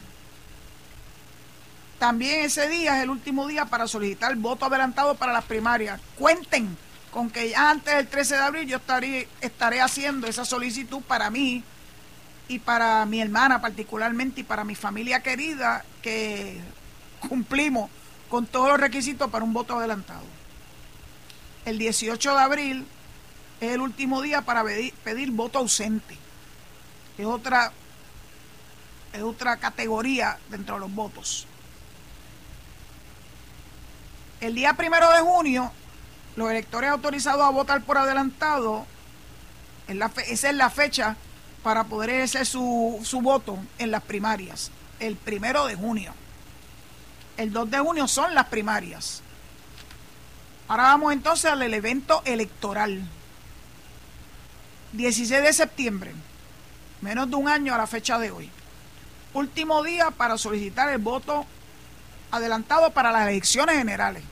[2.00, 6.02] También ese día es el último día para solicitar voto adelantado para las primarias.
[6.18, 6.78] Cuenten
[7.16, 11.30] con que ya antes del 13 de abril yo estaré, estaré haciendo esa solicitud para
[11.30, 11.64] mí
[12.50, 16.60] y para mi hermana particularmente y para mi familia querida que
[17.30, 17.90] cumplimos
[18.28, 20.26] con todos los requisitos para un voto adelantado.
[21.64, 22.86] El 18 de abril
[23.62, 26.18] es el último día para pedir, pedir voto ausente.
[27.18, 27.72] Es otra,
[29.14, 31.48] es otra categoría dentro de los votos.
[34.42, 35.72] El día primero de junio
[36.36, 38.86] los electores autorizados a votar por adelantado,
[39.88, 41.16] esa es la fecha
[41.64, 46.14] para poder ejercer su, su voto en las primarias, el primero de junio.
[47.38, 49.22] El 2 de junio son las primarias.
[50.68, 53.02] Ahora vamos entonces al evento electoral.
[54.94, 56.12] 16 de septiembre,
[57.02, 58.50] menos de un año a la fecha de hoy.
[59.34, 61.46] Último día para solicitar el voto
[62.32, 64.24] adelantado para las elecciones generales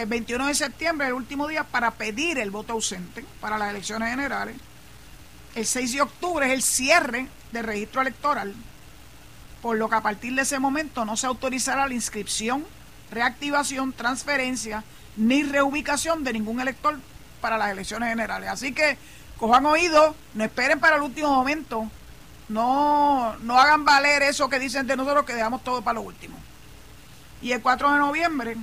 [0.00, 4.08] el 21 de septiembre, el último día para pedir el voto ausente para las elecciones
[4.08, 4.56] generales.
[5.54, 8.54] El 6 de octubre es el cierre del registro electoral,
[9.60, 12.64] por lo que a partir de ese momento no se autorizará la inscripción,
[13.10, 14.84] reactivación, transferencia
[15.16, 16.98] ni reubicación de ningún elector
[17.42, 18.48] para las elecciones generales.
[18.48, 18.96] Así que
[19.38, 21.90] cojan oído, no esperen para el último momento,
[22.48, 26.38] no, no hagan valer eso que dicen de nosotros que dejamos todo para lo último.
[27.42, 28.56] Y el 4 de noviembre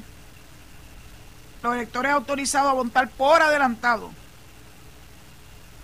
[1.63, 4.11] los electores autorizados a votar por adelantado.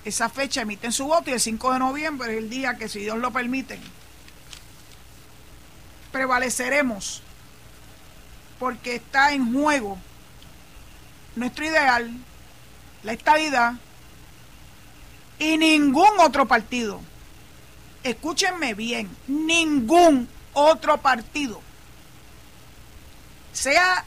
[0.05, 2.99] Esa fecha emiten su voto y el 5 de noviembre es el día que, si
[2.99, 3.79] Dios lo permite,
[6.11, 7.21] prevaleceremos
[8.59, 9.97] porque está en juego
[11.35, 12.11] nuestro ideal,
[13.03, 13.73] la estabilidad
[15.39, 17.01] y ningún otro partido.
[18.03, 21.61] Escúchenme bien, ningún otro partido,
[23.53, 24.05] sea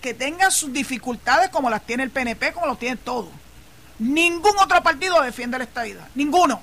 [0.00, 3.30] que tenga sus dificultades como las tiene el PNP, como lo tiene todo.
[3.98, 6.62] Ningún otro partido defiende la estadidad, ninguno.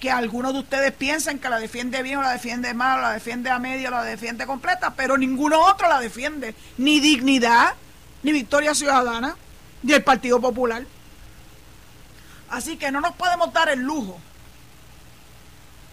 [0.00, 3.12] Que algunos de ustedes piensen que la defiende bien o la defiende mal, o la
[3.12, 6.54] defiende a medio o la defiende completa, pero ninguno otro la defiende.
[6.76, 7.74] Ni dignidad,
[8.22, 9.36] ni victoria ciudadana,
[9.82, 10.84] ni el Partido Popular.
[12.50, 14.18] Así que no nos podemos dar el lujo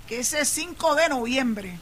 [0.08, 1.80] que ese 5 de noviembre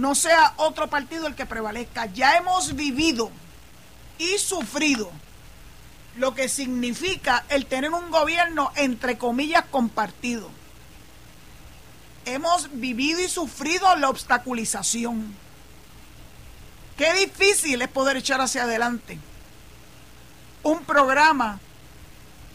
[0.00, 2.06] no sea otro partido el que prevalezca.
[2.06, 3.30] Ya hemos vivido
[4.18, 5.10] y sufrido
[6.16, 10.50] lo que significa el tener un gobierno entre comillas compartido.
[12.24, 15.34] Hemos vivido y sufrido la obstaculización.
[16.96, 19.18] Qué difícil es poder echar hacia adelante
[20.62, 21.60] un programa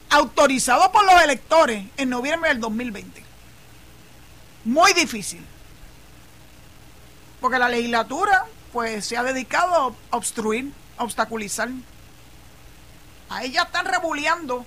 [0.10, 3.24] autorizado por los electores en noviembre del 2020.
[4.66, 5.46] Muy difícil
[7.46, 11.70] porque la legislatura pues se ha dedicado a obstruir, a obstaculizar.
[13.30, 14.66] A ella están rebuleando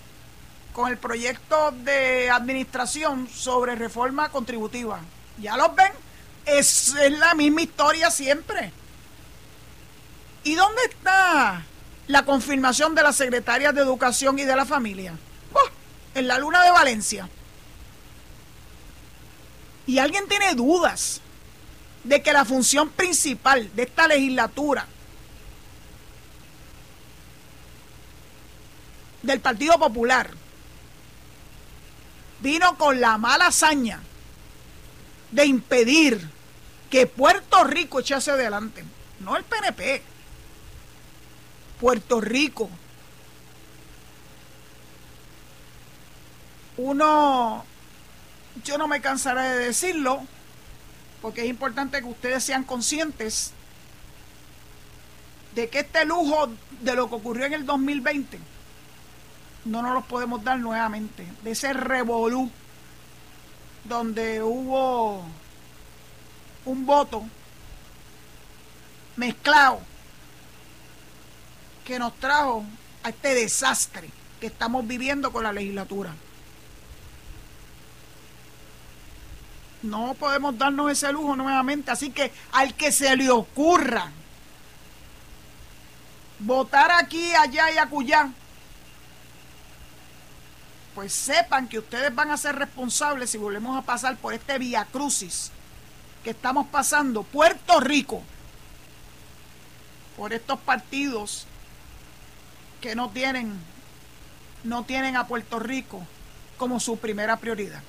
[0.73, 5.01] con el proyecto de administración sobre reforma contributiva.
[5.41, 5.91] ¿Ya los ven?
[6.47, 8.73] Es, es la misma historia siempre.
[10.45, 11.65] ¿Y dónde está
[12.07, 15.19] la confirmación de las secretarias de Educación y de la Familia?
[15.53, 15.69] Oh,
[16.15, 17.29] en la luna de Valencia.
[19.85, 21.23] Y alguien tiene dudas
[22.09, 24.87] de que la función principal de esta legislatura
[29.23, 30.31] del Partido Popular
[32.41, 34.01] vino con la mala hazaña
[35.33, 36.31] de impedir
[36.89, 38.83] que Puerto Rico echase adelante,
[39.21, 40.03] no el PNP,
[41.79, 42.71] Puerto Rico.
[46.79, 47.67] Uno,
[48.65, 50.27] yo no me cansaré de decirlo,
[51.21, 53.53] porque es importante que ustedes sean conscientes
[55.55, 56.51] de que este lujo
[56.81, 58.39] de lo que ocurrió en el 2020
[59.65, 62.51] no nos los podemos dar nuevamente, de ese revolú
[63.85, 65.25] donde hubo
[66.65, 67.25] un voto
[69.17, 69.81] mezclado
[71.85, 72.65] que nos trajo
[73.03, 74.11] a este desastre
[74.41, 76.15] que estamos viviendo con la legislatura.
[79.83, 84.11] No podemos darnos ese lujo nuevamente, así que al que se le ocurra
[86.41, 88.31] votar aquí, allá y acullá,
[90.95, 94.87] pues sepan que ustedes van a ser responsables si volvemos a pasar por este vía
[94.91, 95.53] crucis
[96.25, 98.23] que estamos pasando, Puerto Rico,
[100.17, 101.47] por estos partidos
[102.81, 103.57] que no tienen,
[104.65, 106.05] no tienen a Puerto Rico
[106.57, 107.83] como su primera prioridad.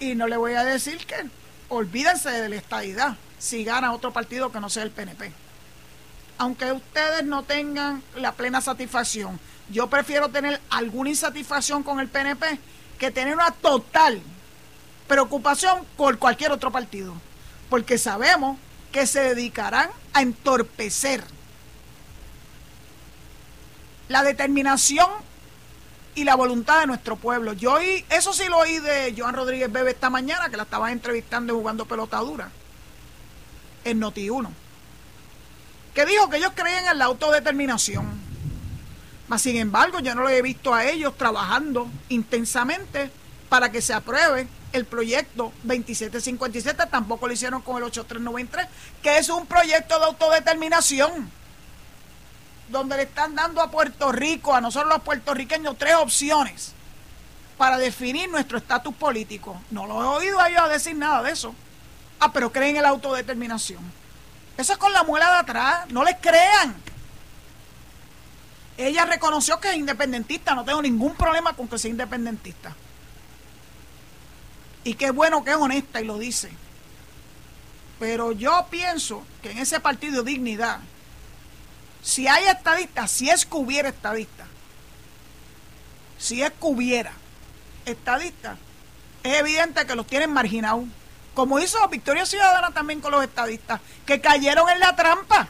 [0.00, 1.16] Y no le voy a decir que
[1.68, 5.32] olvídense de la estadidad si gana otro partido que no sea el PNP
[6.40, 9.38] aunque ustedes no tengan la plena satisfacción,
[9.68, 12.58] yo prefiero tener alguna insatisfacción con el PNP
[12.98, 14.22] que tener una total
[15.06, 17.12] preocupación por cualquier otro partido,
[17.68, 18.56] porque sabemos
[18.90, 21.22] que se dedicarán a entorpecer
[24.08, 25.10] la determinación
[26.14, 27.52] y la voluntad de nuestro pueblo.
[27.52, 30.92] Yo oí, eso sí lo oí de Joan Rodríguez Bebe esta mañana, que la estaban
[30.92, 32.50] entrevistando y jugando pelotadura
[33.84, 34.48] en Noti1
[35.94, 38.06] que dijo que ellos creían en la autodeterminación.
[39.28, 43.10] Mas, sin embargo, yo no lo he visto a ellos trabajando intensamente
[43.48, 48.68] para que se apruebe el proyecto 2757, tampoco lo hicieron con el 8393,
[49.02, 51.30] que es un proyecto de autodeterminación,
[52.70, 56.72] donde le están dando a Puerto Rico, a nosotros los puertorriqueños, tres opciones
[57.58, 59.60] para definir nuestro estatus político.
[59.70, 61.54] No lo he oído a ellos decir nada de eso.
[62.18, 63.80] Ah, pero creen en la autodeterminación.
[64.56, 65.90] Eso es con la muela de atrás.
[65.90, 66.74] No les crean.
[68.76, 70.54] Ella reconoció que es independentista.
[70.54, 72.74] No tengo ningún problema con que sea independentista.
[74.84, 76.50] Y qué bueno que es honesta y lo dice.
[77.98, 80.80] Pero yo pienso que en ese partido Dignidad,
[82.02, 84.46] si hay estadistas, si es que hubiera estadistas,
[86.18, 87.12] si es que hubiera
[87.84, 88.58] estadistas,
[89.22, 90.84] es evidente que los tienen marginados
[91.34, 95.48] como hizo Victoria Ciudadana también con los estadistas, que cayeron en la trampa.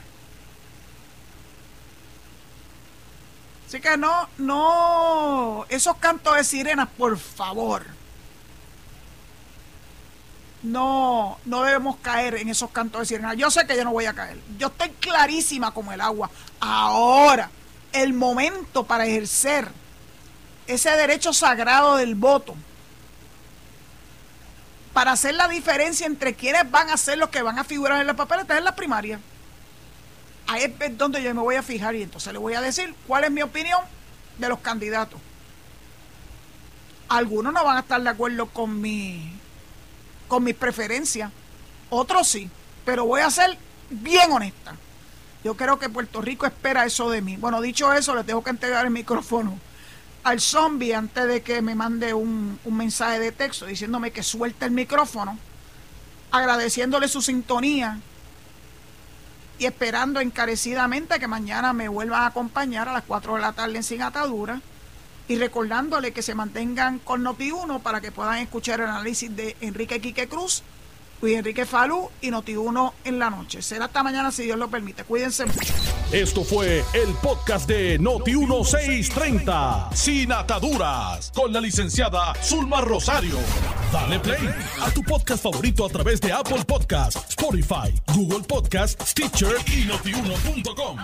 [3.66, 7.84] Así que no, no, esos cantos de sirenas, por favor.
[10.62, 13.36] No, no debemos caer en esos cantos de sirenas.
[13.36, 14.38] Yo sé que yo no voy a caer.
[14.58, 16.30] Yo estoy clarísima como el agua.
[16.60, 17.50] Ahora,
[17.92, 19.68] el momento para ejercer
[20.66, 22.54] ese derecho sagrado del voto
[24.92, 28.06] para hacer la diferencia entre quienes van a ser los que van a figurar en
[28.06, 29.20] los papeles, es en la primaria.
[30.46, 33.24] Ahí es donde yo me voy a fijar y entonces le voy a decir cuál
[33.24, 33.80] es mi opinión
[34.38, 35.20] de los candidatos.
[37.08, 39.32] Algunos no van a estar de acuerdo con mi
[40.30, 41.30] con mis preferencias,
[41.90, 42.48] otros sí,
[42.86, 43.58] pero voy a ser
[43.90, 44.76] bien honesta.
[45.42, 47.36] Yo creo que Puerto Rico espera eso de mí.
[47.36, 49.58] Bueno, dicho eso, les tengo que entregar el micrófono
[50.22, 54.70] al zombie antes de que me mande un, mensaje de texto diciéndome que suelte el
[54.70, 55.36] micrófono,
[56.30, 57.98] agradeciéndole su sintonía
[59.58, 63.76] y esperando encarecidamente que mañana me vuelvan a acompañar a las 4 de la tarde
[63.76, 64.60] en Sin Atadura
[65.30, 70.00] y recordándole que se mantengan con Noti1 para que puedan escuchar el análisis de Enrique
[70.00, 70.64] Quique Cruz
[71.22, 73.62] Luis Enrique Falú y Noti1 en la noche.
[73.62, 75.04] Será hasta mañana si Dios lo permite.
[75.04, 75.72] Cuídense mucho.
[76.10, 79.90] Esto fue el podcast de Noti1 630.
[79.94, 81.30] Sin ataduras.
[81.32, 83.36] Con la licenciada Zulma Rosario.
[83.92, 84.48] Dale play
[84.80, 90.98] a tu podcast favorito a través de Apple Podcasts, Spotify, Google Podcasts, Stitcher y notiuno.com.